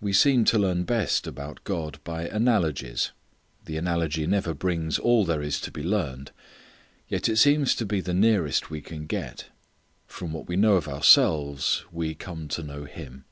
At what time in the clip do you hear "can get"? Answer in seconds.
8.80-9.48